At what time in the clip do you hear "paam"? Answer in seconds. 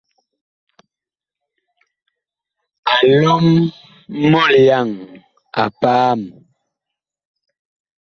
5.79-6.19